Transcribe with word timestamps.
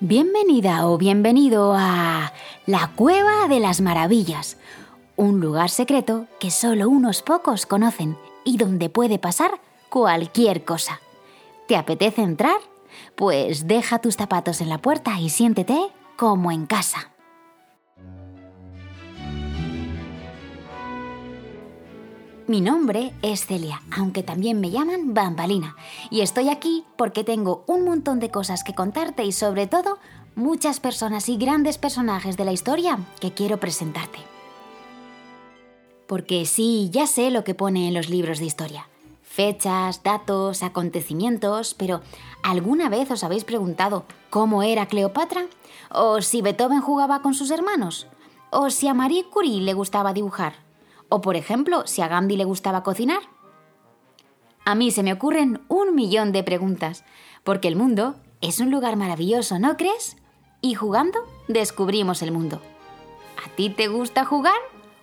Bienvenida 0.00 0.84
o 0.88 0.98
bienvenido 0.98 1.74
a 1.76 2.32
la 2.66 2.90
Cueva 2.96 3.46
de 3.48 3.60
las 3.60 3.80
Maravillas, 3.80 4.56
un 5.14 5.38
lugar 5.38 5.70
secreto 5.70 6.26
que 6.40 6.50
solo 6.50 6.88
unos 6.88 7.22
pocos 7.22 7.66
conocen 7.66 8.18
y 8.44 8.56
donde 8.56 8.90
puede 8.90 9.20
pasar 9.20 9.60
cualquier 9.90 10.64
cosa. 10.64 11.00
¿Te 11.68 11.76
apetece 11.76 12.22
entrar? 12.22 12.58
Pues 13.14 13.68
deja 13.68 14.00
tus 14.00 14.16
zapatos 14.16 14.60
en 14.60 14.70
la 14.70 14.78
puerta 14.78 15.20
y 15.20 15.28
siéntete 15.28 15.78
como 16.16 16.50
en 16.50 16.66
casa. 16.66 17.12
Mi 22.48 22.62
nombre 22.62 23.12
es 23.20 23.44
Celia, 23.44 23.82
aunque 23.94 24.22
también 24.22 24.58
me 24.58 24.70
llaman 24.70 25.12
Bambalina, 25.12 25.76
y 26.10 26.22
estoy 26.22 26.48
aquí 26.48 26.86
porque 26.96 27.22
tengo 27.22 27.62
un 27.66 27.84
montón 27.84 28.20
de 28.20 28.30
cosas 28.30 28.64
que 28.64 28.74
contarte 28.74 29.22
y 29.22 29.32
sobre 29.32 29.66
todo 29.66 29.98
muchas 30.34 30.80
personas 30.80 31.28
y 31.28 31.36
grandes 31.36 31.76
personajes 31.76 32.38
de 32.38 32.46
la 32.46 32.52
historia 32.52 33.00
que 33.20 33.34
quiero 33.34 33.60
presentarte. 33.60 34.20
Porque 36.06 36.46
sí, 36.46 36.88
ya 36.90 37.06
sé 37.06 37.30
lo 37.30 37.44
que 37.44 37.54
pone 37.54 37.86
en 37.86 37.92
los 37.92 38.08
libros 38.08 38.38
de 38.38 38.46
historia. 38.46 38.88
Fechas, 39.20 40.02
datos, 40.02 40.62
acontecimientos, 40.62 41.74
pero 41.74 42.00
¿alguna 42.42 42.88
vez 42.88 43.10
os 43.10 43.24
habéis 43.24 43.44
preguntado 43.44 44.06
cómo 44.30 44.62
era 44.62 44.86
Cleopatra? 44.86 45.44
¿O 45.90 46.22
si 46.22 46.40
Beethoven 46.40 46.80
jugaba 46.80 47.20
con 47.20 47.34
sus 47.34 47.50
hermanos? 47.50 48.06
¿O 48.48 48.70
si 48.70 48.88
a 48.88 48.94
Marie 48.94 49.26
Curie 49.28 49.60
le 49.60 49.74
gustaba 49.74 50.14
dibujar? 50.14 50.67
O 51.08 51.20
por 51.20 51.36
ejemplo, 51.36 51.86
si 51.86 52.02
a 52.02 52.08
Gandhi 52.08 52.36
le 52.36 52.44
gustaba 52.44 52.82
cocinar. 52.82 53.20
A 54.64 54.74
mí 54.74 54.90
se 54.90 55.02
me 55.02 55.12
ocurren 55.12 55.62
un 55.68 55.94
millón 55.94 56.32
de 56.32 56.42
preguntas, 56.42 57.04
porque 57.44 57.68
el 57.68 57.76
mundo 57.76 58.16
es 58.40 58.60
un 58.60 58.70
lugar 58.70 58.96
maravilloso, 58.96 59.58
¿no 59.58 59.76
crees? 59.76 60.16
Y 60.60 60.74
jugando 60.74 61.20
descubrimos 61.48 62.22
el 62.22 62.32
mundo. 62.32 62.60
¿A 63.44 63.48
ti 63.54 63.70
te 63.70 63.88
gusta 63.88 64.24
jugar? 64.24 64.58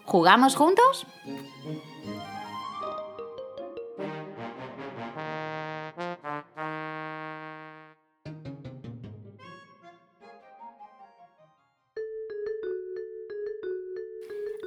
¿Jugamos 0.05 0.55
juntos? 0.55 1.07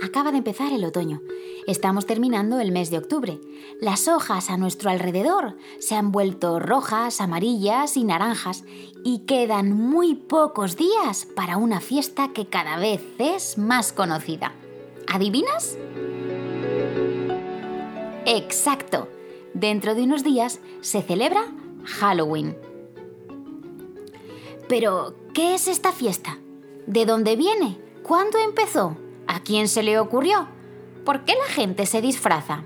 Acaba 0.00 0.30
de 0.30 0.38
empezar 0.38 0.72
el 0.72 0.84
otoño. 0.84 1.20
Estamos 1.66 2.06
terminando 2.06 2.60
el 2.60 2.70
mes 2.70 2.90
de 2.90 2.98
octubre. 2.98 3.40
Las 3.80 4.06
hojas 4.06 4.48
a 4.48 4.56
nuestro 4.56 4.90
alrededor 4.90 5.56
se 5.80 5.96
han 5.96 6.12
vuelto 6.12 6.60
rojas, 6.60 7.20
amarillas 7.20 7.96
y 7.96 8.04
naranjas 8.04 8.62
y 9.04 9.20
quedan 9.20 9.72
muy 9.72 10.14
pocos 10.14 10.76
días 10.76 11.26
para 11.34 11.56
una 11.56 11.80
fiesta 11.80 12.32
que 12.32 12.46
cada 12.46 12.78
vez 12.78 13.02
es 13.18 13.58
más 13.58 13.92
conocida. 13.92 14.52
¿Adivinas? 15.08 15.76
Exacto. 18.24 19.08
Dentro 19.52 19.96
de 19.96 20.02
unos 20.02 20.22
días 20.22 20.60
se 20.80 21.02
celebra 21.02 21.42
Halloween. 21.84 22.56
Pero, 24.68 25.14
¿qué 25.34 25.54
es 25.54 25.66
esta 25.66 25.90
fiesta? 25.90 26.38
¿De 26.86 27.04
dónde 27.04 27.34
viene? 27.34 27.80
¿Cuándo 28.04 28.38
empezó? 28.38 28.96
¿A 29.28 29.40
quién 29.40 29.68
se 29.68 29.82
le 29.82 29.98
ocurrió? 29.98 30.48
¿Por 31.04 31.24
qué 31.24 31.34
la 31.34 31.52
gente 31.52 31.84
se 31.84 32.00
disfraza? 32.00 32.64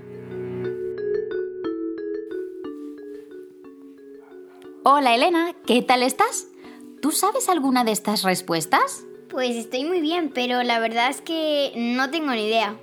Hola 4.85 5.13
Elena, 5.13 5.53
¿qué 5.65 5.81
tal 5.81 6.03
estás? 6.03 6.47
¿Tú 7.01 7.11
sabes 7.11 7.49
alguna 7.49 7.83
de 7.83 7.91
estas 7.91 8.23
respuestas? 8.23 9.03
Pues 9.29 9.57
estoy 9.57 9.83
muy 9.83 9.99
bien, 9.99 10.31
pero 10.33 10.63
la 10.63 10.79
verdad 10.79 11.09
es 11.09 11.19
que 11.19 11.73
no 11.75 12.09
tengo 12.09 12.31
ni 12.31 12.45
idea. 12.45 12.77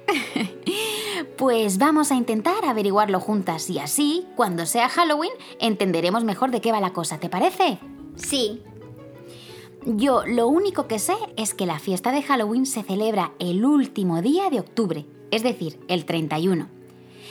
pues 1.39 1.79
vamos 1.79 2.13
a 2.13 2.17
intentar 2.17 2.67
averiguarlo 2.67 3.19
juntas 3.19 3.71
y 3.71 3.79
así, 3.79 4.27
cuando 4.37 4.67
sea 4.67 4.91
Halloween, 4.91 5.33
entenderemos 5.59 6.23
mejor 6.25 6.51
de 6.51 6.61
qué 6.61 6.71
va 6.71 6.81
la 6.81 6.93
cosa, 6.93 7.19
¿te 7.19 7.31
parece? 7.31 7.79
Sí. 8.17 8.63
Yo 9.97 10.25
lo 10.25 10.47
único 10.47 10.87
que 10.87 11.01
sé 11.01 11.17
es 11.37 11.53
que 11.53 11.67
la 11.67 11.81
fiesta 11.81 12.13
de 12.13 12.23
Halloween 12.23 12.65
se 12.65 12.85
celebra 12.85 13.33
el 13.41 13.65
último 13.65 14.23
día 14.23 14.49
de 14.49 14.61
octubre, 14.61 15.05
es 15.33 15.43
decir, 15.43 15.81
el 15.89 16.05
31. 16.05 16.69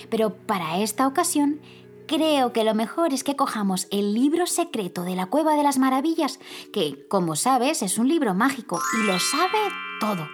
Pero 0.10 0.36
para 0.36 0.80
esta 0.80 1.08
ocasión 1.08 1.62
creo 2.06 2.52
que 2.52 2.66
lo 2.66 2.76
mejor 2.76 3.14
es 3.14 3.24
que 3.24 3.38
cojamos 3.38 3.88
el 3.92 4.14
libro 4.14 4.46
secreto 4.46 5.04
de 5.04 5.16
la 5.16 5.28
Cueva 5.28 5.56
de 5.56 5.64
las 5.64 5.78
Maravillas, 5.78 6.40
que, 6.74 7.08
como 7.08 7.38
sabes, 7.38 7.82
es 7.82 7.98
un 7.98 8.10
libro 8.10 8.34
mágico 8.34 8.82
y 9.00 9.06
lo 9.06 9.18
sabe 9.20 9.60
todo. 10.02 10.28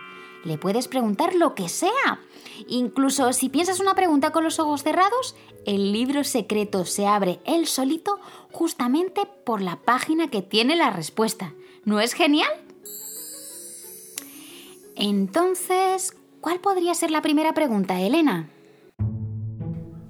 Le 0.44 0.58
puedes 0.58 0.88
preguntar 0.88 1.35
lo 1.35 1.53
que 1.53 1.69
sea. 1.69 2.22
Incluso 2.68 3.34
si 3.34 3.50
piensas 3.50 3.80
una 3.80 3.94
pregunta 3.94 4.31
con 4.31 4.44
los 4.44 4.59
ojos 4.59 4.81
cerrados, 4.81 5.35
el 5.66 5.91
libro 5.91 6.24
secreto 6.24 6.85
se 6.85 7.06
abre 7.06 7.40
él 7.46 7.68
solito 7.68 8.19
justamente 8.52 9.28
por 9.46 9.62
la 9.62 9.75
página 9.81 10.30
que 10.30 10.41
tiene 10.41 10.75
la 10.75 10.90
respuesta. 10.90 11.53
¿No 11.85 12.00
es 12.00 12.13
genial? 12.13 12.50
Entonces, 14.96 16.16
¿cuál 16.41 16.59
podría 16.59 16.96
ser 16.96 17.12
la 17.12 17.22
primera 17.22 17.53
pregunta, 17.53 18.01
Elena? 18.01 18.50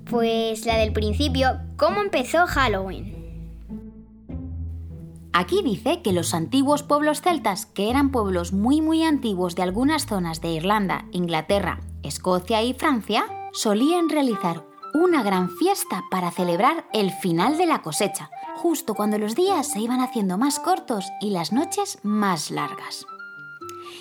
Pues 0.09 0.65
la 0.65 0.77
del 0.77 0.93
principio, 0.93 1.59
¿cómo 1.75 2.01
empezó 2.01 2.45
Halloween? 2.47 3.13
Aquí 5.33 5.61
dice 5.63 6.01
que 6.01 6.13
los 6.13 6.33
antiguos 6.33 6.83
pueblos 6.83 7.21
celtas, 7.21 7.65
que 7.65 7.89
eran 7.89 8.11
pueblos 8.11 8.53
muy 8.53 8.79
muy 8.79 9.03
antiguos 9.03 9.55
de 9.55 9.63
algunas 9.63 10.05
zonas 10.05 10.39
de 10.39 10.51
Irlanda, 10.51 11.05
Inglaterra, 11.11 11.81
Escocia 12.03 12.63
y 12.63 12.73
Francia, 12.73 13.25
solían 13.51 14.07
realizar 14.07 14.63
una 14.95 15.23
gran 15.23 15.49
fiesta 15.49 16.05
para 16.09 16.31
celebrar 16.31 16.87
el 16.93 17.11
final 17.11 17.57
de 17.57 17.65
la 17.65 17.81
cosecha, 17.81 18.29
justo 18.55 18.93
cuando 18.95 19.17
los 19.17 19.35
días 19.35 19.67
se 19.67 19.81
iban 19.81 19.99
haciendo 19.99 20.37
más 20.37 20.57
cortos 20.57 21.05
y 21.19 21.31
las 21.31 21.51
noches 21.51 21.99
más 22.01 22.49
largas. 22.49 23.05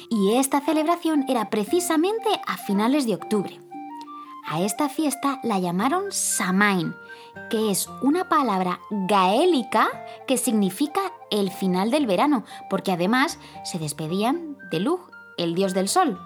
Y 0.09 0.37
esta 0.37 0.61
celebración 0.61 1.25
era 1.29 1.51
precisamente 1.51 2.29
a 2.47 2.57
finales 2.59 3.07
de 3.07 3.17
octubre. 3.17 3.61
A 4.47 4.61
esta 4.63 4.89
fiesta 4.89 5.41
la 5.43 5.59
llamaron 5.59 6.13
Samain, 6.13 6.95
que 7.51 7.73
es 7.73 7.89
una 8.03 8.29
palabra 8.29 8.79
gaélica 8.91 9.89
que 10.29 10.39
significa 10.39 11.01
el 11.33 11.51
final 11.51 11.91
del 11.91 12.07
verano, 12.07 12.45
porque 12.71 12.93
además 12.93 13.41
se 13.65 13.81
despedían 13.81 14.57
de 14.71 14.79
Lug, 14.79 15.01
el 15.39 15.57
dios 15.57 15.75
del 15.75 15.89
sol. 15.89 16.21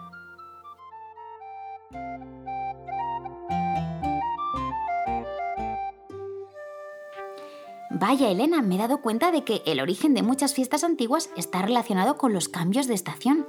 Vaya, 8.00 8.30
Elena, 8.30 8.62
me 8.62 8.76
he 8.76 8.78
dado 8.78 9.02
cuenta 9.02 9.32
de 9.32 9.42
que 9.42 9.60
el 9.66 9.80
origen 9.80 10.14
de 10.14 10.22
muchas 10.22 10.54
fiestas 10.54 10.84
antiguas 10.84 11.30
está 11.36 11.62
relacionado 11.62 12.16
con 12.16 12.32
los 12.32 12.48
cambios 12.48 12.86
de 12.86 12.94
estación. 12.94 13.48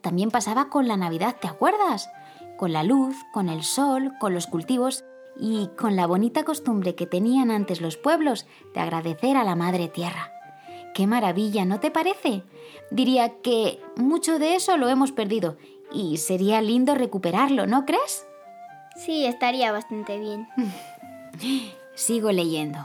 También 0.00 0.32
pasaba 0.32 0.68
con 0.68 0.88
la 0.88 0.96
Navidad, 0.96 1.36
¿te 1.40 1.46
acuerdas? 1.46 2.10
Con 2.56 2.72
la 2.72 2.82
luz, 2.82 3.14
con 3.32 3.48
el 3.48 3.62
sol, 3.62 4.12
con 4.18 4.34
los 4.34 4.48
cultivos 4.48 5.04
y 5.38 5.68
con 5.78 5.94
la 5.94 6.08
bonita 6.08 6.42
costumbre 6.42 6.96
que 6.96 7.06
tenían 7.06 7.52
antes 7.52 7.80
los 7.80 7.96
pueblos 7.96 8.46
de 8.74 8.80
agradecer 8.80 9.36
a 9.36 9.44
la 9.44 9.54
Madre 9.54 9.86
Tierra. 9.86 10.32
¡Qué 10.92 11.06
maravilla, 11.06 11.64
¿no 11.64 11.78
te 11.78 11.92
parece? 11.92 12.42
Diría 12.90 13.40
que 13.42 13.80
mucho 13.94 14.40
de 14.40 14.56
eso 14.56 14.76
lo 14.76 14.88
hemos 14.88 15.12
perdido 15.12 15.56
y 15.92 16.16
sería 16.16 16.60
lindo 16.62 16.96
recuperarlo, 16.96 17.68
¿no 17.68 17.86
crees? 17.86 18.26
Sí, 18.96 19.24
estaría 19.24 19.70
bastante 19.70 20.18
bien. 20.18 20.48
Sigo 21.94 22.32
leyendo. 22.32 22.84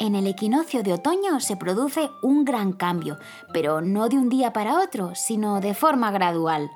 En 0.00 0.14
el 0.14 0.26
equinoccio 0.26 0.82
de 0.82 0.94
otoño 0.94 1.40
se 1.40 1.58
produce 1.58 2.08
un 2.22 2.46
gran 2.46 2.72
cambio, 2.72 3.18
pero 3.52 3.82
no 3.82 4.08
de 4.08 4.16
un 4.16 4.30
día 4.30 4.50
para 4.50 4.78
otro, 4.78 5.14
sino 5.14 5.60
de 5.60 5.74
forma 5.74 6.10
gradual. 6.10 6.70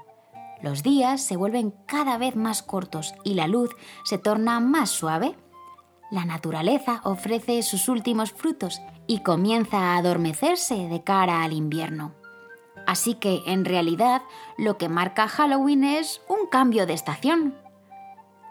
Los 0.61 0.83
días 0.83 1.23
se 1.23 1.39
vuelven 1.39 1.73
cada 1.87 2.19
vez 2.19 2.37
más 2.37 2.63
cortos 2.63 3.15
y 3.25 3.33
la 3.33 3.49
luz 3.49 3.71
se 4.05 4.19
torna 4.19 4.61
más 4.61 4.91
suave. 4.91 5.35
La 6.11 6.27
naturaleza 6.27 7.01
ofrece 7.05 7.63
sus 7.63 7.89
últimos 7.89 8.31
frutos 8.31 8.83
y 9.07 9.21
comienza 9.21 9.79
a 9.79 9.97
adormecerse 9.97 10.87
de 10.89 11.03
cara 11.03 11.45
al 11.45 11.55
invierno. 11.55 12.13
Así 12.87 13.15
que, 13.15 13.41
en 13.47 13.65
realidad, 13.65 14.21
lo 14.59 14.77
que 14.77 14.91
marca 14.91 15.29
Halloween 15.29 15.85
es 15.85 16.21
un 16.29 16.47
cambio 16.51 16.85
de 16.85 16.93
estación. 16.93 17.55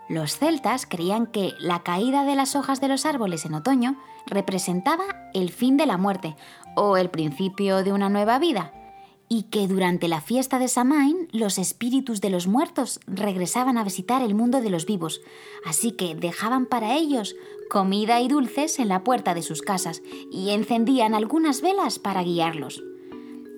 Los 0.10 0.38
celtas 0.38 0.86
creían 0.86 1.28
que 1.28 1.54
la 1.60 1.84
caída 1.84 2.26
de 2.26 2.36
las 2.36 2.56
hojas 2.56 2.82
de 2.82 2.88
los 2.88 3.06
árboles 3.06 3.46
en 3.46 3.54
otoño 3.54 3.98
representaba 4.26 5.04
el 5.34 5.50
fin 5.50 5.78
de 5.78 5.86
la 5.86 5.98
muerte 5.98 6.36
o 6.76 6.98
el 6.98 7.10
principio 7.10 7.84
de 7.84 7.94
una 7.94 8.10
nueva 8.10 8.40
vida. 8.40 8.74
y 9.30 9.44
que 9.44 9.68
durante 9.68 10.08
la 10.10 10.22
fiesta 10.22 10.60
de 10.60 10.68
Samain 10.68 11.28
los 11.32 11.58
espíritus 11.58 12.22
de 12.22 12.30
los 12.30 12.46
muertos 12.46 13.00
regresaban 13.08 13.80
a 13.80 13.84
visitar 13.84 14.22
el 14.22 14.36
mundo 14.36 14.62
de 14.62 14.70
los 14.70 14.86
vivos, 14.86 15.22
así 15.66 15.94
que 15.94 16.14
dejaban 16.14 16.68
para 16.68 16.96
ellos 16.96 17.36
comida 17.72 18.22
y 18.22 18.28
dulces 18.28 18.78
en 18.78 18.90
la 18.90 19.04
puerta 19.04 19.34
de 19.34 19.42
sus 19.42 19.64
casas 19.64 20.04
y 20.32 20.52
encendían 20.52 21.16
algunas 21.16 21.62
velas 21.62 21.98
para 21.98 22.22
guiarlos. 22.22 22.84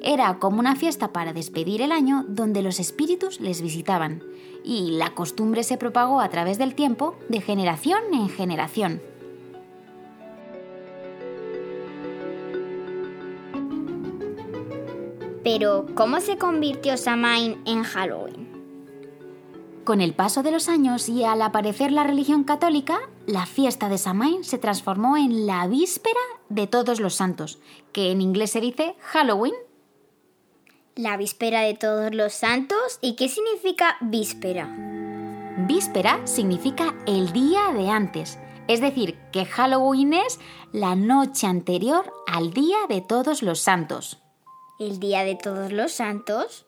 Era 0.07 0.37
como 0.37 0.59
una 0.59 0.75
fiesta 0.75 1.11
para 1.11 1.33
despedir 1.33 1.81
el 1.81 1.91
año 1.91 2.25
donde 2.27 2.61
los 2.61 2.79
espíritus 2.79 3.41
les 3.41 3.63
visitaban, 3.63 4.21
y 4.63 4.91
la 4.91 5.15
costumbre 5.15 5.63
se 5.63 5.77
propagó 5.77 6.21
a 6.21 6.29
través 6.29 6.59
del 6.59 6.75
tiempo 6.75 7.15
de 7.27 7.41
generación 7.41 7.97
en 8.13 8.29
generación. 8.29 9.01
Pero, 15.43 15.87
¿cómo 15.95 16.21
se 16.21 16.37
convirtió 16.37 16.97
Samhain 16.97 17.63
en 17.65 17.81
Halloween? 17.81 18.45
Con 19.85 20.01
el 20.01 20.13
paso 20.13 20.43
de 20.43 20.51
los 20.51 20.69
años 20.69 21.09
y 21.09 21.23
al 21.23 21.41
aparecer 21.41 21.91
la 21.91 22.03
religión 22.03 22.43
católica, 22.43 22.99
la 23.25 23.47
fiesta 23.47 23.89
de 23.89 23.97
Samhain 23.97 24.43
se 24.43 24.59
transformó 24.59 25.17
en 25.17 25.47
la 25.47 25.65
víspera 25.67 26.19
de 26.49 26.67
todos 26.67 26.99
los 26.99 27.15
santos, 27.15 27.57
que 27.91 28.11
en 28.11 28.21
inglés 28.21 28.51
se 28.51 28.61
dice 28.61 28.95
Halloween. 28.99 29.55
La 30.97 31.18
víspera 31.18 31.59
de 31.59 31.74
todos 31.74 32.15
los 32.15 32.31
santos, 32.31 33.00
¿y 33.01 33.18
qué 33.18 33.27
significa 33.27 33.97
víspera? 34.00 34.74
Víspera 35.68 36.25
significa 36.25 36.95
el 37.06 37.33
día 37.33 37.74
de 37.74 37.89
antes, 37.89 38.39
es 38.69 38.80
decir, 38.80 39.19
que 39.33 39.44
Halloween 39.44 40.13
es 40.13 40.39
la 40.71 40.95
noche 40.95 41.47
anterior 41.47 42.13
al 42.27 42.53
día 42.53 42.77
de 42.88 43.01
todos 43.01 43.44
los 43.44 43.59
santos. 43.59 44.21
¿El 44.80 45.01
día 45.01 45.25
de 45.25 45.36
todos 45.36 45.74
los 45.74 45.92
santos? 45.92 46.65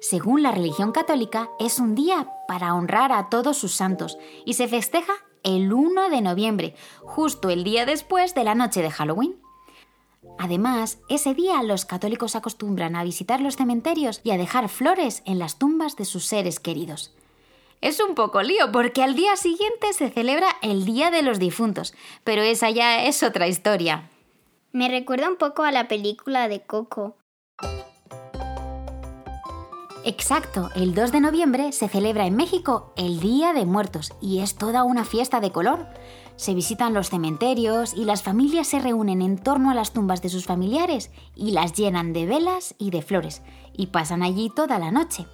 Según 0.00 0.42
la 0.42 0.52
religión 0.52 0.90
católica, 0.92 1.50
es 1.60 1.80
un 1.80 1.94
día 1.94 2.26
para 2.48 2.72
honrar 2.72 3.12
a 3.12 3.28
todos 3.28 3.58
sus 3.58 3.74
santos 3.74 4.16
y 4.46 4.54
se 4.54 4.68
festeja 4.68 5.12
el 5.42 5.70
1 5.70 6.08
de 6.08 6.22
noviembre, 6.22 6.74
justo 7.02 7.50
el 7.50 7.62
día 7.62 7.84
después 7.84 8.34
de 8.34 8.44
la 8.44 8.54
noche 8.54 8.80
de 8.80 8.90
Halloween. 8.90 9.41
Además, 10.38 10.98
ese 11.08 11.34
día 11.34 11.62
los 11.62 11.84
católicos 11.84 12.36
acostumbran 12.36 12.96
a 12.96 13.04
visitar 13.04 13.40
los 13.40 13.56
cementerios 13.56 14.20
y 14.24 14.30
a 14.30 14.38
dejar 14.38 14.68
flores 14.68 15.22
en 15.24 15.38
las 15.38 15.58
tumbas 15.58 15.96
de 15.96 16.04
sus 16.04 16.26
seres 16.26 16.60
queridos. 16.60 17.14
Es 17.80 18.00
un 18.00 18.14
poco 18.14 18.42
lío 18.42 18.70
porque 18.70 19.02
al 19.02 19.16
día 19.16 19.36
siguiente 19.36 19.92
se 19.92 20.08
celebra 20.08 20.46
el 20.62 20.84
Día 20.84 21.10
de 21.10 21.22
los 21.22 21.38
Difuntos, 21.38 21.94
pero 22.22 22.42
esa 22.42 22.70
ya 22.70 23.04
es 23.04 23.22
otra 23.24 23.48
historia. 23.48 24.08
Me 24.70 24.88
recuerda 24.88 25.28
un 25.28 25.36
poco 25.36 25.64
a 25.64 25.72
la 25.72 25.88
película 25.88 26.48
de 26.48 26.60
Coco. 26.60 27.16
Exacto, 30.04 30.70
el 30.74 30.94
2 30.94 31.12
de 31.12 31.20
noviembre 31.20 31.72
se 31.72 31.88
celebra 31.88 32.26
en 32.26 32.34
México 32.34 32.92
el 32.96 33.20
Día 33.20 33.52
de 33.52 33.66
Muertos 33.66 34.12
y 34.20 34.40
es 34.40 34.56
toda 34.56 34.82
una 34.82 35.04
fiesta 35.04 35.40
de 35.40 35.52
color. 35.52 35.86
Se 36.36 36.54
visitan 36.54 36.94
los 36.94 37.10
cementerios 37.10 37.94
y 37.94 38.04
las 38.04 38.22
familias 38.22 38.66
se 38.66 38.78
reúnen 38.78 39.22
en 39.22 39.38
torno 39.38 39.70
a 39.70 39.74
las 39.74 39.92
tumbas 39.92 40.22
de 40.22 40.28
sus 40.28 40.46
familiares 40.46 41.10
y 41.36 41.52
las 41.52 41.72
llenan 41.72 42.12
de 42.12 42.26
velas 42.26 42.74
y 42.78 42.90
de 42.90 43.02
flores 43.02 43.42
y 43.72 43.88
pasan 43.88 44.22
allí 44.22 44.50
toda 44.54 44.78
la 44.78 44.90
noche. 44.90 45.26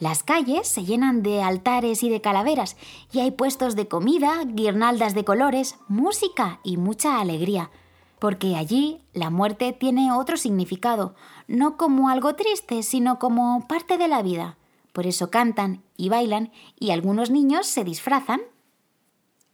Las 0.00 0.22
calles 0.22 0.68
se 0.68 0.84
llenan 0.84 1.22
de 1.22 1.42
altares 1.42 2.02
y 2.02 2.08
de 2.08 2.20
calaveras 2.20 2.76
y 3.12 3.20
hay 3.20 3.32
puestos 3.32 3.76
de 3.76 3.88
comida, 3.88 4.42
guirnaldas 4.44 5.14
de 5.14 5.24
colores, 5.24 5.76
música 5.88 6.60
y 6.62 6.76
mucha 6.76 7.20
alegría 7.20 7.70
porque 8.18 8.56
allí 8.56 9.00
la 9.12 9.30
muerte 9.30 9.72
tiene 9.72 10.12
otro 10.12 10.36
significado, 10.36 11.14
no 11.46 11.76
como 11.76 12.08
algo 12.08 12.34
triste, 12.34 12.82
sino 12.82 13.18
como 13.18 13.66
parte 13.68 13.98
de 13.98 14.08
la 14.08 14.22
vida. 14.22 14.56
Por 14.92 15.06
eso 15.06 15.30
cantan 15.30 15.82
y 15.96 16.08
bailan 16.08 16.50
y 16.78 16.90
algunos 16.90 17.30
niños 17.30 17.66
se 17.66 17.84
disfrazan. 17.84 18.40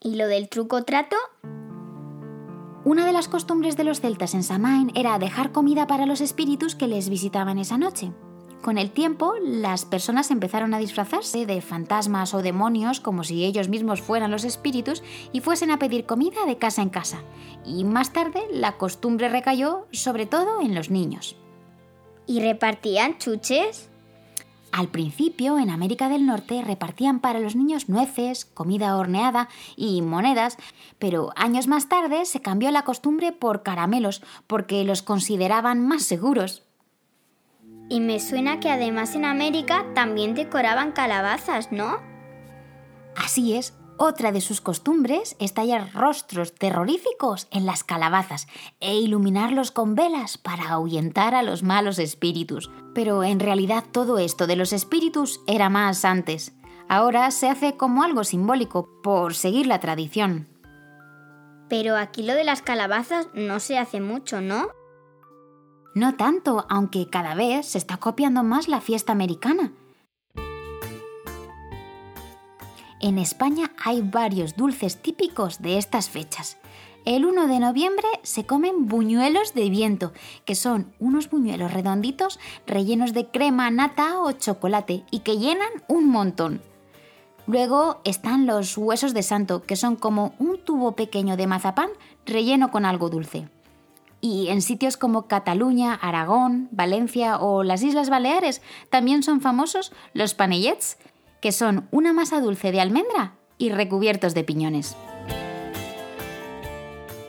¿Y 0.01 0.17
lo 0.17 0.27
del 0.29 0.49
truco 0.49 0.85
trato? 0.85 1.17
Una 2.85 3.07
de 3.07 3.13
las 3.13 3.29
costumbres 3.29 3.77
de 3.77 3.85
los 3.85 4.01
celtas 4.01 4.35
en 4.35 4.43
Samain 4.43 4.93
era 4.95 5.19
dejar 5.19 5.53
comida 5.53 5.87
para 5.87 6.05
los 6.05 6.21
espíritus 6.21 6.75
que 6.75 6.87
les 6.87 7.09
visitaban 7.09 7.59
esa 7.59 7.79
noche. 7.79 8.13
Con 8.61 8.79
el 8.79 8.91
tiempo, 8.91 9.35
las 9.43 9.85
personas 9.85 10.31
empezaron 10.31 10.73
a 10.75 10.79
disfrazarse 10.79 11.45
de 11.47 11.61
fantasmas 11.61 12.33
o 12.35 12.43
demonios 12.43 13.01
como 13.01 13.25
si 13.25 13.45
ellos 13.45 13.69
mismos 13.69 14.01
fueran 14.01 14.31
los 14.31 14.45
espíritus 14.45 15.03
y 15.33 15.41
fuesen 15.41 15.71
a 15.71 15.79
pedir 15.79 16.07
comida 16.07 16.47
de 16.47 16.59
casa 16.59 16.83
en 16.83 16.89
casa. 16.89 17.23
Y 17.65 17.85
más 17.85 18.13
tarde 18.13 18.43
la 18.51 18.79
costumbre 18.79 19.29
recayó 19.29 19.87
sobre 19.93 20.27
todo 20.27 20.61
en 20.61 20.75
los 20.75 20.91
niños. 20.91 21.37
¿Y 22.27 22.41
repartían 22.41 23.19
chuches? 23.19 23.91
Al 24.75 24.89
principio, 24.89 25.61
en 25.61 25.71
América 25.71 26.09
del 26.09 26.27
Norte, 26.27 26.61
repartían 26.67 27.21
para 27.21 27.39
los 27.39 27.55
niños 27.55 27.89
nueces, 27.89 28.45
comida 28.45 28.97
horneada 28.97 29.49
y 29.77 30.03
monedas, 30.03 30.57
pero 30.99 31.31
años 31.37 31.69
más 31.69 31.89
tarde 31.89 32.25
se 32.25 32.43
cambió 32.43 32.73
la 32.73 32.83
costumbre 32.83 33.31
por 33.31 33.63
caramelos, 33.63 34.21
porque 34.49 34.83
los 34.83 35.03
consideraban 35.03 35.87
más 35.87 36.03
seguros. 36.03 36.65
Y 37.89 38.01
me 38.01 38.19
suena 38.19 38.59
que 38.59 38.69
además 38.69 39.15
en 39.15 39.27
América 39.27 39.87
también 39.95 40.35
decoraban 40.35 40.91
calabazas, 40.91 41.71
¿no? 41.71 42.01
Así 43.17 43.55
es, 43.55 43.75
otra 43.97 44.33
de 44.33 44.41
sus 44.41 44.61
costumbres 44.61 45.37
es 45.39 45.55
tallar 45.55 45.93
rostros 45.95 46.55
terroríficos 46.55 47.47
en 47.53 47.65
las 47.65 47.85
calabazas 47.85 48.49
e 48.81 48.97
iluminarlos 48.97 49.71
con 49.71 49.95
velas 49.95 50.37
para 50.37 50.71
ahuyentar 50.71 51.35
a 51.35 51.43
los 51.43 51.63
malos 51.63 52.01
espíritus. 52.01 52.71
Pero 52.93 53.23
en 53.23 53.39
realidad 53.39 53.85
todo 53.93 54.19
esto 54.19 54.49
de 54.49 54.57
los 54.57 54.73
espíritus 54.73 55.41
era 55.47 55.69
más 55.71 56.05
antes. 56.05 56.55
Ahora 56.89 57.31
se 57.31 57.49
hace 57.49 57.77
como 57.77 58.03
algo 58.03 58.25
simbólico, 58.25 58.89
por 59.03 59.35
seguir 59.35 59.67
la 59.67 59.81
tradición. 59.81 60.49
Pero 61.69 61.97
aquí 61.97 62.23
lo 62.23 62.35
de 62.35 62.45
las 62.45 62.63
calabazas 62.63 63.29
no 63.33 63.61
se 63.61 63.79
hace 63.79 64.01
mucho, 64.01 64.41
¿no? 64.41 64.69
No 65.95 66.17
tanto, 66.17 66.67
aunque 66.69 67.09
cada 67.09 67.35
vez 67.37 67.67
se 67.67 67.79
está 67.79 67.99
copiando 67.99 68.43
más 68.43 68.67
la 68.67 68.81
fiesta 68.81 69.13
americana. 69.13 69.73
En 73.05 73.19
España 73.19 73.71
hay 73.85 74.01
varios 74.01 74.57
dulces 74.57 74.97
típicos 74.97 75.61
de 75.61 75.77
estas 75.77 76.09
fechas. 76.09 76.57
El 77.05 77.27
1 77.27 77.49
de 77.49 77.61
noviembre 77.61 78.09
se 78.23 78.47
comen 78.47 78.89
buñuelos 78.89 79.53
de 79.53 79.69
viento, 79.69 80.15
que 80.47 80.55
son 80.55 80.91
unos 80.99 81.29
buñuelos 81.29 81.75
redonditos 81.75 82.41
rellenos 82.67 83.13
de 83.13 83.27
crema, 83.27 83.71
nata 83.71 84.21
o 84.21 84.33
chocolate 84.33 85.05
y 85.11 85.19
que 85.19 85.37
llenan 85.37 85.69
un 85.87 86.09
montón. 86.09 86.63
Luego 87.47 88.01
están 88.05 88.47
los 88.47 88.75
huesos 88.79 89.13
de 89.13 89.23
santo, 89.23 89.65
que 89.65 89.77
son 89.77 89.97
como 89.97 90.33
un 90.39 90.57
tubo 90.65 90.93
pequeño 90.93 91.37
de 91.37 91.47
mazapán 91.47 91.91
relleno 92.25 92.71
con 92.71 92.87
algo 92.87 93.11
dulce. 93.11 93.51
Y 94.23 94.49
en 94.49 94.63
sitios 94.63 94.97
como 94.97 95.27
Cataluña, 95.27 95.93
Aragón, 95.93 96.69
Valencia 96.71 97.37
o 97.37 97.65
las 97.65 97.83
Islas 97.83 98.09
Baleares 98.09 98.63
también 98.89 99.23
son 99.23 99.43
famosos 99.43 99.93
los 100.15 100.33
panellets, 100.33 100.97
que 101.45 101.53
son 101.53 101.87
una 101.91 102.15
masa 102.15 102.41
dulce 102.41 102.73
de 102.73 102.81
almendra 102.81 103.35
y 103.59 103.69
recubiertos 103.69 104.33
de 104.33 104.45
piñones. 104.45 104.97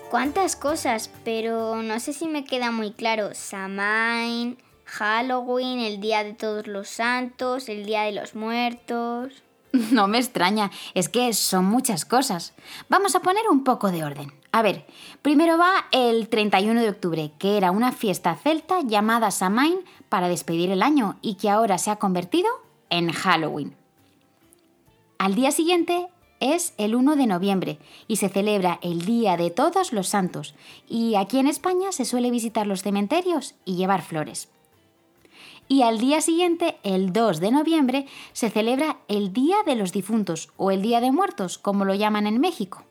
¿Cuántas 0.10 0.56
cosas? 0.56 1.10
Pero 1.26 1.82
no 1.82 2.00
sé 2.00 2.14
si 2.14 2.30
me 2.30 2.46
queda 2.46 2.72
muy 2.72 2.94
claro. 2.94 3.32
Samain, 3.34 4.58
Halloween, 4.86 5.82
el 5.82 6.00
Día 6.00 6.24
de 6.24 6.34
Todos 6.34 6.66
los 6.66 6.88
Santos, 6.88 7.68
el 7.68 7.86
Día 7.86 8.04
de 8.04 8.14
los 8.14 8.36
Muertos. 8.36 9.44
No 9.92 10.08
me 10.08 10.20
extraña, 10.20 10.72
es 10.94 11.10
que 11.10 11.34
son 11.34 11.66
muchas 11.66 12.06
cosas. 12.06 12.54
Vamos 12.88 13.16
a 13.16 13.20
poner 13.20 13.50
un 13.52 13.66
poco 13.66 13.92
de 13.92 14.06
orden. 14.06 14.32
A 14.54 14.62
ver, 14.62 14.86
primero 15.24 15.58
va 15.58 15.88
el 15.92 16.30
31 16.30 16.80
de 16.80 16.90
octubre, 16.90 17.32
que 17.38 17.58
era 17.58 17.72
una 17.72 17.92
fiesta 17.92 18.34
celta 18.36 18.80
llamada 18.82 19.30
Samain 19.32 19.80
para 20.08 20.30
despedir 20.30 20.72
el 20.72 20.84
año 20.84 21.18
y 21.22 21.36
que 21.36 21.50
ahora 21.50 21.78
se 21.78 21.92
ha 21.92 21.98
convertido 21.98 22.48
en 22.90 23.12
Halloween. 23.12 23.76
Al 25.18 25.36
día 25.36 25.52
siguiente 25.52 26.08
es 26.40 26.74
el 26.78 26.96
1 26.96 27.16
de 27.16 27.28
noviembre 27.28 27.80
y 28.08 28.18
se 28.18 28.30
celebra 28.30 28.80
el 28.82 29.06
Día 29.06 29.38
de 29.38 29.50
Todos 29.50 29.94
los 29.94 30.08
Santos 30.08 30.56
y 30.90 31.16
aquí 31.16 31.40
en 31.40 31.48
España 31.48 31.92
se 31.92 32.06
suele 32.06 32.32
visitar 32.32 32.68
los 32.68 32.84
cementerios 32.84 33.56
y 33.64 33.76
llevar 33.76 34.02
flores. 34.02 34.50
Y 35.68 35.82
al 35.82 35.98
día 35.98 36.22
siguiente, 36.22 36.78
el 36.84 37.12
2 37.12 37.40
de 37.40 37.52
noviembre, 37.52 38.06
se 38.34 38.52
celebra 38.52 38.98
el 39.08 39.34
Día 39.34 39.58
de 39.66 39.76
los 39.76 39.92
Difuntos 39.92 40.50
o 40.58 40.70
el 40.70 40.84
Día 40.84 41.02
de 41.02 41.12
Muertos, 41.12 41.58
como 41.58 41.86
lo 41.86 41.96
llaman 41.96 42.28
en 42.28 42.40
México. 42.40 42.84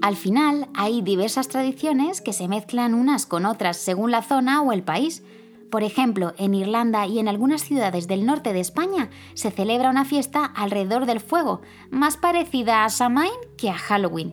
Al 0.00 0.16
final 0.16 0.68
hay 0.72 1.02
diversas 1.02 1.48
tradiciones 1.48 2.22
que 2.22 2.32
se 2.32 2.48
mezclan 2.48 2.94
unas 2.94 3.26
con 3.26 3.44
otras 3.44 3.76
según 3.76 4.10
la 4.10 4.22
zona 4.22 4.62
o 4.62 4.72
el 4.72 4.82
país. 4.82 5.22
Por 5.70 5.82
ejemplo, 5.82 6.32
en 6.38 6.54
Irlanda 6.54 7.06
y 7.06 7.18
en 7.18 7.28
algunas 7.28 7.62
ciudades 7.62 8.08
del 8.08 8.24
norte 8.24 8.52
de 8.52 8.60
España 8.60 9.10
se 9.34 9.50
celebra 9.50 9.90
una 9.90 10.06
fiesta 10.06 10.44
alrededor 10.44 11.04
del 11.04 11.20
fuego, 11.20 11.60
más 11.90 12.16
parecida 12.16 12.84
a 12.84 12.90
Samhain 12.90 13.30
que 13.58 13.68
a 13.68 13.74
Halloween. 13.74 14.32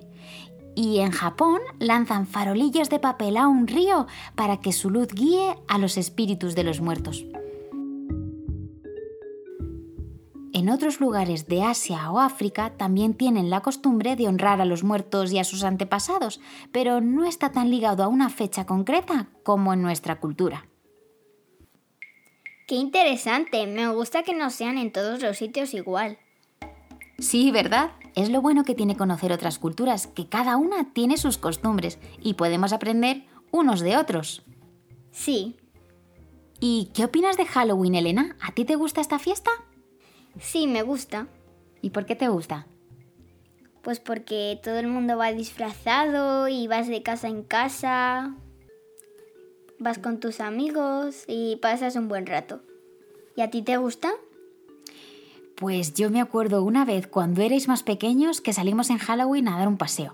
Y 0.75 0.99
en 0.99 1.11
Japón 1.11 1.59
lanzan 1.79 2.27
farolillos 2.27 2.89
de 2.89 2.99
papel 2.99 3.37
a 3.37 3.47
un 3.47 3.67
río 3.67 4.07
para 4.35 4.57
que 4.57 4.71
su 4.71 4.89
luz 4.89 5.07
guíe 5.13 5.57
a 5.67 5.77
los 5.77 5.97
espíritus 5.97 6.55
de 6.55 6.63
los 6.63 6.79
muertos. 6.79 7.25
En 10.53 10.69
otros 10.69 11.01
lugares 11.01 11.47
de 11.47 11.63
Asia 11.63 12.09
o 12.11 12.19
África 12.19 12.77
también 12.77 13.13
tienen 13.13 13.49
la 13.49 13.59
costumbre 13.59 14.15
de 14.15 14.29
honrar 14.29 14.61
a 14.61 14.65
los 14.65 14.85
muertos 14.85 15.33
y 15.33 15.39
a 15.39 15.43
sus 15.43 15.65
antepasados, 15.65 16.39
pero 16.71 17.01
no 17.01 17.25
está 17.25 17.51
tan 17.51 17.69
ligado 17.69 18.03
a 18.03 18.07
una 18.07 18.29
fecha 18.29 18.65
concreta 18.65 19.27
como 19.43 19.73
en 19.73 19.81
nuestra 19.81 20.21
cultura. 20.21 20.65
Qué 22.67 22.75
interesante, 22.75 23.67
me 23.67 23.87
gusta 23.89 24.23
que 24.23 24.33
no 24.33 24.49
sean 24.49 24.79
en 24.79 24.91
todos 24.91 25.21
los 25.21 25.37
sitios 25.37 25.73
igual. 25.75 26.17
Sí, 27.19 27.51
¿verdad? 27.51 27.91
Es 28.15 28.29
lo 28.29 28.41
bueno 28.41 28.63
que 28.63 28.73
tiene 28.73 28.97
conocer 28.97 29.31
otras 29.31 29.59
culturas, 29.59 30.07
que 30.07 30.27
cada 30.27 30.57
una 30.57 30.91
tiene 30.93 31.17
sus 31.17 31.37
costumbres 31.37 31.99
y 32.21 32.33
podemos 32.33 32.73
aprender 32.73 33.23
unos 33.51 33.81
de 33.81 33.97
otros. 33.97 34.41
Sí. 35.11 35.55
¿Y 36.59 36.89
qué 36.93 37.05
opinas 37.05 37.37
de 37.37 37.45
Halloween, 37.45 37.95
Elena? 37.95 38.35
¿A 38.41 38.51
ti 38.53 38.65
te 38.65 38.75
gusta 38.75 38.99
esta 38.99 39.19
fiesta? 39.19 39.51
Sí, 40.39 40.65
me 40.65 40.81
gusta. 40.81 41.27
¿Y 41.81 41.91
por 41.91 42.05
qué 42.05 42.15
te 42.15 42.29
gusta? 42.29 42.65
Pues 43.83 43.99
porque 43.99 44.59
todo 44.63 44.79
el 44.79 44.87
mundo 44.87 45.17
va 45.17 45.31
disfrazado 45.31 46.47
y 46.47 46.67
vas 46.67 46.87
de 46.87 47.03
casa 47.03 47.27
en 47.27 47.43
casa, 47.43 48.35
vas 49.79 49.99
con 49.99 50.19
tus 50.19 50.39
amigos 50.39 51.23
y 51.27 51.57
pasas 51.57 51.95
un 51.95 52.07
buen 52.07 52.25
rato. 52.25 52.61
¿Y 53.35 53.41
a 53.41 53.49
ti 53.49 53.61
te 53.61 53.77
gusta? 53.77 54.11
Pues 55.55 55.93
yo 55.93 56.09
me 56.09 56.21
acuerdo 56.21 56.63
una 56.63 56.85
vez 56.85 57.07
cuando 57.07 57.41
erais 57.41 57.67
más 57.67 57.83
pequeños 57.83 58.41
que 58.41 58.53
salimos 58.53 58.89
en 58.89 58.97
Halloween 58.97 59.47
a 59.47 59.57
dar 59.57 59.67
un 59.67 59.77
paseo. 59.77 60.13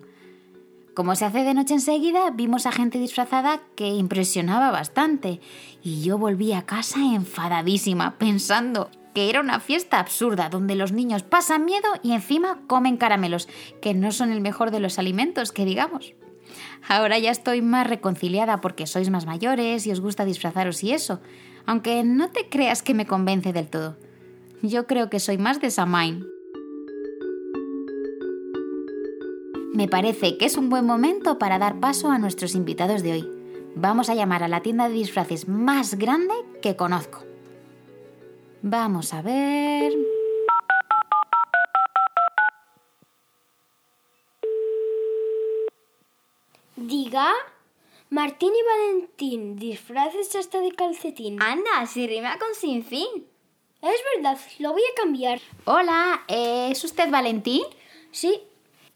Como 0.94 1.16
se 1.16 1.26
hace 1.26 1.44
de 1.44 1.54
noche 1.54 1.74
enseguida, 1.74 2.30
vimos 2.32 2.66
a 2.66 2.72
gente 2.72 3.00
disfrazada 3.00 3.62
que 3.76 3.88
impresionaba 3.88 4.72
bastante 4.72 5.40
y 5.82 6.02
yo 6.02 6.18
volví 6.18 6.52
a 6.52 6.66
casa 6.66 7.00
enfadadísima 7.00 8.18
pensando 8.18 8.90
que 9.14 9.30
era 9.30 9.40
una 9.40 9.60
fiesta 9.60 10.00
absurda 10.00 10.50
donde 10.50 10.76
los 10.76 10.92
niños 10.92 11.24
pasan 11.24 11.66
miedo 11.66 11.88
y 12.04 12.12
encima 12.12 12.60
comen 12.68 12.98
caramelos, 12.98 13.48
que 13.82 13.94
no 13.94 14.12
son 14.12 14.32
el 14.32 14.42
mejor 14.42 14.72
de 14.72 14.80
los 14.80 15.00
alimentos, 15.00 15.52
que 15.52 15.66
digamos. 15.66 16.14
Ahora 16.88 17.20
ya 17.20 17.32
estoy 17.32 17.62
más 17.62 17.88
reconciliada 17.88 18.62
porque 18.62 18.88
sois 18.88 19.10
más 19.10 19.26
mayores 19.26 19.86
y 19.88 19.92
os 19.92 20.02
gusta 20.02 20.26
disfrazaros 20.26 20.84
y 20.84 20.92
eso, 20.92 21.22
aunque 21.66 22.04
no 22.04 22.30
te 22.30 22.50
creas 22.50 22.82
que 22.82 22.94
me 22.94 23.06
convence 23.06 23.54
del 23.54 23.68
todo. 23.68 23.98
Yo 24.62 24.88
creo 24.88 25.10
que 25.10 25.20
soy 25.20 25.38
más 25.38 25.60
de 25.60 25.72
Samain. 25.72 26.26
Me 29.74 29.88
parece 29.88 30.38
que 30.38 30.46
es 30.46 30.58
un 30.58 30.70
buen 30.70 30.86
momento 30.86 31.40
para 31.40 31.58
dar 31.58 31.80
paso 31.80 32.12
a 32.12 32.20
nuestros 32.20 32.56
invitados 32.56 33.04
de 33.04 33.14
hoy. 33.14 33.30
Vamos 33.76 34.10
a 34.10 34.16
llamar 34.16 34.44
a 34.44 34.48
la 34.48 34.62
tienda 34.62 34.90
de 34.90 34.96
disfraces 34.96 35.48
más 35.48 35.96
grande 35.96 36.34
que 36.62 36.76
conozco. 36.76 37.24
Vamos 38.62 39.14
a 39.14 39.22
ver. 39.22 39.94
Diga. 47.12 47.34
Martín 48.10 48.52
y 48.56 48.64
Valentín, 48.66 49.58
disfraces 49.58 50.34
hasta 50.34 50.62
de 50.62 50.72
calcetín. 50.72 51.42
Anda, 51.42 51.86
si 51.86 52.08
rima 52.08 52.40
con 52.40 52.56
sin 52.56 52.86
fin. 52.86 53.28
Es 53.82 54.00
verdad, 54.16 54.40
lo 54.60 54.72
voy 54.72 54.82
a 54.82 54.96
cambiar. 55.02 55.42
Hola, 55.66 56.22
¿es 56.30 56.82
usted 56.86 57.10
Valentín? 57.12 57.64
Sí, 58.12 58.42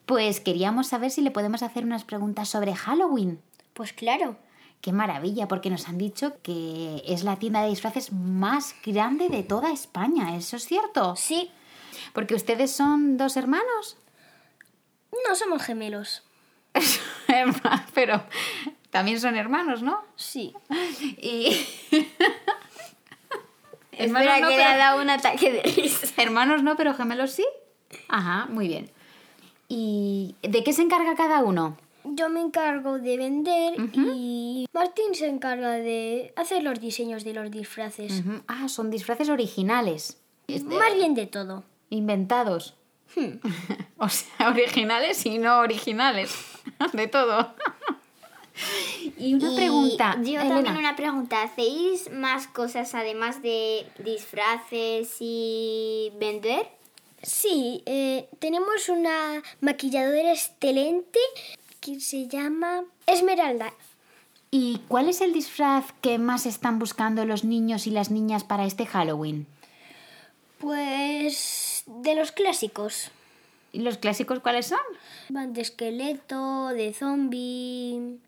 Pues 0.06 0.40
queríamos 0.40 0.88
saber 0.88 1.12
si 1.12 1.20
le 1.20 1.32
podemos 1.32 1.62
hacer 1.62 1.84
unas 1.84 2.06
preguntas 2.06 2.48
sobre 2.48 2.74
Halloween. 2.74 3.42
pues 3.74 3.92
claro. 3.92 4.38
Qué 4.80 4.94
maravilla, 4.94 5.50
porque 5.50 5.70
nos 5.70 5.90
han 5.90 5.98
dicho 5.98 6.42
que 6.42 7.04
es 7.06 7.26
la 7.26 7.36
tienda 7.38 7.64
de 7.64 7.70
disfraces 7.70 8.14
más 8.14 8.76
grande 8.86 9.28
de 9.28 9.44
toda 9.44 9.74
España. 9.74 10.38
¿Eso 10.38 10.56
es 10.56 10.64
cierto? 10.66 11.18
Sí, 11.18 11.52
Porque 12.14 12.34
ustedes 12.36 12.72
son 12.72 13.18
dos 13.18 13.36
hermanos. 13.36 13.98
no 15.28 15.36
somos 15.36 15.64
gemelos. 15.64 16.24
Pero 17.94 18.24
también 18.90 19.20
son 19.20 19.36
hermanos, 19.36 19.82
¿no? 19.84 20.02
Sí. 20.16 20.54
Y... 21.18 21.56
Espera 23.92 24.40
no, 24.40 24.48
que 24.50 24.58
le 24.58 24.58
pero- 24.64 24.70
ha 24.70 24.78
dado 24.78 25.02
un 25.02 25.10
ataque 25.10 25.52
de 25.54 25.62
risa. 25.64 26.08
Hermanos 26.22 26.64
no, 26.64 26.76
pero 26.76 26.94
gemelos 26.94 27.32
sí. 27.32 27.46
Ajá, 28.10 28.46
muy 28.50 28.68
bien. 28.68 28.90
¿Y 29.70 30.36
de 30.42 30.64
qué 30.64 30.74
se 30.74 30.82
encarga 30.82 31.16
cada 31.16 31.44
uno? 31.44 31.78
Yo 32.04 32.30
me 32.30 32.42
encargo 32.42 33.00
de 33.00 33.18
vender 33.18 33.74
y 33.96 34.68
Martín 34.74 35.16
se 35.16 35.28
encarga 35.28 35.72
de 35.72 36.34
hacer 36.36 36.62
los 36.62 36.80
diseños 36.80 37.24
de 37.24 37.34
los 37.34 37.50
disfraces. 37.50 38.22
Ah, 38.48 38.68
son 38.68 38.92
disfraces 38.92 39.30
originales. 39.30 40.20
Este, 40.48 40.76
Más 40.76 40.94
bien 40.94 41.16
de 41.16 41.26
todo. 41.26 41.64
Inventados. 41.90 42.76
o 43.98 44.10
sea, 44.10 44.50
originales 44.50 45.26
y 45.26 45.38
no 45.38 45.60
originales. 45.60 46.34
De 46.94 47.08
todo. 47.08 47.54
y 49.18 49.34
una 49.34 49.52
Y 49.54 49.56
pregunta. 49.56 50.16
Yo 50.24 50.40
Elena. 50.40 50.56
también 50.56 50.78
una 50.78 50.96
pregunta. 50.96 51.44
¿Hacéis 51.44 52.12
más 52.12 52.48
cosas 52.48 52.96
además 52.96 53.42
de 53.42 53.86
disfraces 54.00 55.16
y 55.20 56.12
vender? 56.20 56.68
Sí, 57.22 57.84
eh, 57.86 58.28
tenemos 58.40 58.88
una 58.90 59.42
maquilladora 59.62 60.32
excelente 60.32 61.20
que 61.82 62.00
se 62.00 62.28
llama 62.28 62.84
Esmeralda. 63.08 63.74
¿Y 64.52 64.80
cuál 64.88 65.10
es 65.10 65.22
el 65.22 65.34
disfraz 65.34 65.86
que 66.02 66.18
más 66.18 66.46
están 66.46 66.80
buscando 66.80 67.26
los 67.26 67.44
niños 67.44 67.88
y 67.88 67.92
las 67.92 68.10
niñas 68.12 68.44
para 68.44 68.66
este 68.66 68.86
Halloween? 68.86 69.48
Pues 70.60 71.75
de 71.86 72.16
los 72.16 72.32
clásicos. 72.32 73.12
¿Y 73.72 73.80
los 73.80 73.98
clásicos 73.98 74.40
cuáles 74.40 74.68
son? 74.68 74.80
Van 75.30 75.54
de 75.54 75.62
esqueleto, 75.62 76.70
de 76.70 76.94
zombie 76.94 78.20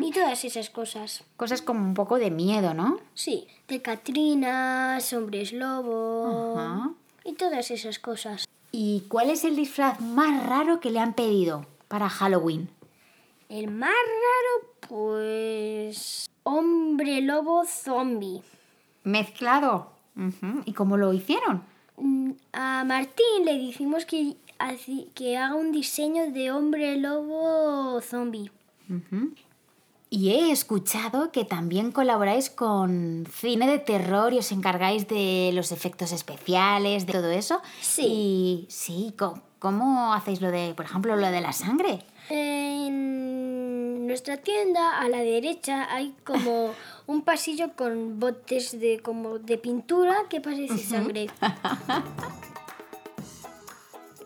y 0.00 0.12
todas 0.12 0.44
esas 0.44 0.70
cosas. 0.70 1.24
Cosas 1.36 1.60
como 1.60 1.84
un 1.84 1.94
poco 1.94 2.18
de 2.18 2.30
miedo, 2.30 2.72
¿no? 2.72 3.00
Sí, 3.14 3.48
de 3.66 3.82
Catrinas, 3.82 5.12
hombres 5.12 5.52
lobo 5.52 6.94
y 7.24 7.32
todas 7.32 7.70
esas 7.70 7.98
cosas. 7.98 8.46
¿Y 8.70 9.04
cuál 9.08 9.30
es 9.30 9.44
el 9.44 9.56
disfraz 9.56 10.00
más 10.00 10.46
raro 10.46 10.78
que 10.80 10.90
le 10.90 11.00
han 11.00 11.14
pedido 11.14 11.66
para 11.88 12.08
Halloween? 12.08 12.70
El 13.48 13.70
más 13.70 13.90
raro, 13.90 14.72
pues... 14.88 16.30
Hombre 16.44 17.20
lobo 17.20 17.64
zombie. 17.66 18.42
Mezclado. 19.04 19.92
¿Y 20.64 20.72
cómo 20.72 20.96
lo 20.96 21.12
hicieron? 21.12 21.62
A 22.52 22.84
Martín 22.84 23.44
le 23.44 23.58
dijimos 23.58 24.04
que, 24.06 24.36
que 25.14 25.36
haga 25.36 25.54
un 25.54 25.72
diseño 25.72 26.30
de 26.32 26.50
hombre 26.52 26.96
lobo 26.96 28.00
zombie. 28.00 28.50
Y 30.10 30.30
he 30.30 30.50
escuchado 30.50 31.30
que 31.32 31.44
también 31.44 31.92
colaboráis 31.92 32.48
con 32.48 33.26
cine 33.30 33.66
de 33.68 33.78
terror 33.78 34.32
y 34.32 34.38
os 34.38 34.50
encargáis 34.52 35.06
de 35.06 35.50
los 35.52 35.70
efectos 35.70 36.12
especiales, 36.12 37.04
de 37.06 37.12
todo 37.12 37.30
eso. 37.30 37.60
Sí. 37.82 38.06
Y 38.06 38.66
sí, 38.70 39.14
co- 39.18 39.40
¿cómo 39.58 40.14
hacéis 40.14 40.40
lo 40.40 40.50
de, 40.50 40.72
por 40.74 40.86
ejemplo, 40.86 41.14
lo 41.16 41.26
de 41.30 41.40
la 41.42 41.52
sangre? 41.52 41.98
En 42.30 43.47
nuestra 44.08 44.38
tienda, 44.38 44.98
a 44.98 45.08
la 45.08 45.18
derecha, 45.18 45.86
hay 45.94 46.14
como 46.24 46.72
un 47.06 47.22
pasillo 47.22 47.74
con 47.76 48.18
botes 48.18 48.78
de, 48.80 49.00
como 49.00 49.38
de 49.38 49.58
pintura 49.58 50.24
que 50.28 50.40
parece 50.40 50.78
sangre. 50.78 51.28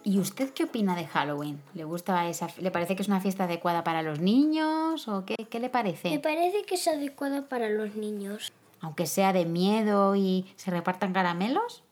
¿Y 0.04 0.18
usted 0.18 0.50
qué 0.52 0.64
opina 0.64 0.96
de 0.96 1.06
Halloween? 1.06 1.60
¿Le 1.74 1.84
gusta 1.84 2.28
esa, 2.28 2.48
le 2.58 2.70
parece 2.72 2.96
que 2.96 3.02
es 3.02 3.08
una 3.08 3.20
fiesta 3.20 3.44
adecuada 3.44 3.84
para 3.84 4.02
los 4.02 4.18
niños 4.18 5.06
o 5.06 5.24
qué, 5.24 5.36
qué 5.48 5.58
le 5.60 5.66
Me 5.66 5.70
parece? 5.70 6.18
parece 6.18 6.64
que 6.64 6.74
es 6.74 6.88
adecuada 6.88 7.48
para 7.48 7.68
los 7.68 7.94
niños. 7.94 8.52
Aunque 8.80 9.06
sea 9.06 9.32
de 9.32 9.44
miedo 9.44 10.16
y 10.16 10.46
se 10.56 10.72
repartan 10.72 11.12
caramelos, 11.12 11.84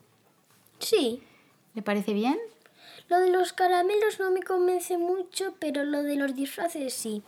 Sí. 0.80 1.23
¿le 1.75 1.82
parece 1.82 2.12
bien? 2.14 2.37
Lo 3.09 3.18
de 3.20 3.30
los 3.30 3.52
caramelos 3.52 4.18
no 4.18 4.32
me 4.32 4.42
convence 4.42 4.99
mucho, 4.99 5.54
pero 5.61 5.85
lo 5.85 6.02
de 6.02 6.16
los 6.16 6.35
disfraces 6.35 6.92
sí. 6.94 7.23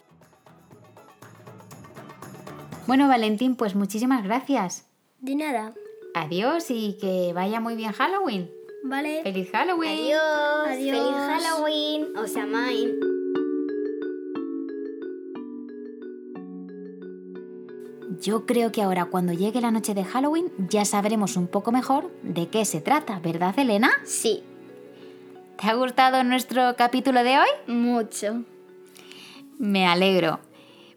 Bueno, 2.87 3.09
Valentín, 3.09 3.57
pues 3.57 3.75
muchísimas 3.75 4.25
gracias. 4.25 4.89
De 5.21 5.35
nada. 5.35 5.75
Adiós 6.15 6.67
y 6.71 6.99
que 7.01 7.33
vaya 7.33 7.61
muy 7.61 7.77
bien 7.77 7.93
Halloween. 7.93 8.51
¿Vale? 8.85 9.23
¡Feliz 9.23 9.51
Halloween! 9.53 9.91
Adiós. 9.91 10.67
Adiós. 10.67 10.99
Feliz 10.99 11.17
Halloween. 11.17 12.17
O 12.17 12.27
sea, 12.27 12.47
mine. 12.47 12.93
Yo 18.21 18.47
creo 18.47 18.71
que 18.71 18.83
ahora 18.83 19.07
cuando 19.07 19.33
llegue 19.33 19.61
la 19.61 19.71
noche 19.71 19.95
de 19.95 20.05
Halloween 20.05 20.53
ya 20.69 20.85
sabremos 20.85 21.37
un 21.37 21.49
poco 21.49 21.73
mejor 21.73 22.11
de 22.23 22.49
qué 22.49 22.65
se 22.65 22.81
trata, 22.81 23.19
¿verdad, 23.21 23.59
Elena? 23.59 23.91
Sí, 24.05 24.45
¿Te 25.63 25.69
ha 25.69 25.75
gustado 25.75 26.25
nuestro 26.25 26.75
capítulo 26.77 27.23
de 27.23 27.39
hoy? 27.39 27.49
mucho. 27.73 28.43
Me 29.59 29.87
alegro. 29.87 30.41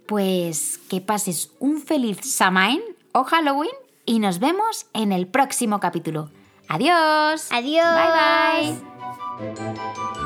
Pues 0.08 0.80
que 0.90 1.02
pases 1.02 1.52
un 1.60 1.82
feliz 1.82 2.20
Samain 2.24 2.82
o 3.12 3.24
Halloween 3.24 3.72
y 4.06 4.20
nos 4.20 4.40
vemos 4.40 4.86
en 4.94 5.12
el 5.12 5.28
próximo 5.28 5.80
capítulo. 5.80 6.30
Adiós. 6.68 7.48
Adiós. 7.52 7.86
Bye 7.96 8.80
bye. 9.44 10.25